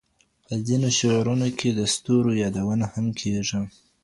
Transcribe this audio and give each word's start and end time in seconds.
په 0.45 0.53
ځینو 0.67 0.87
شعرونو 0.99 1.47
کې 1.59 1.69
د 1.73 1.79
ستورو 1.93 2.31
یادونه 2.43 2.85
هم 2.93 3.05
کیږي. 3.19 3.61